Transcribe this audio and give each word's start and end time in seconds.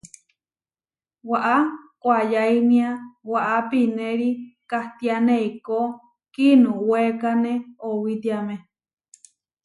Waʼá 1.29 1.55
koayáinia 2.01 2.87
waʼá 3.31 3.55
pinéri 3.69 4.29
kahtiáne 4.69 5.33
eikó, 5.43 5.79
kiinuwékane 6.33 7.53
owitiáme. 7.87 8.55